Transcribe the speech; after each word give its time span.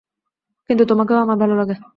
কিন্তু 0.69 0.83
তোমাকেও 0.85 1.17
আমার 1.17 1.37
ভালো 1.37 1.53
লাগে। 1.55 1.75